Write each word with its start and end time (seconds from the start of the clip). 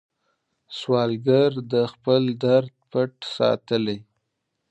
سوالګر 0.77 1.51
د 1.71 1.73
خپل 1.93 2.23
درد 2.43 2.73
پټ 2.91 3.13
ساتي 3.35 3.97